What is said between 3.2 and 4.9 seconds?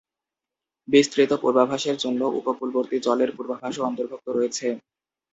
পূর্বাভাসও অন্তর্ভুক্ত রয়েছে।